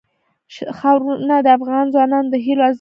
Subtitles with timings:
[0.77, 2.69] ښارونه د افغان ځوانانو د هیلو استازیتوب کوي.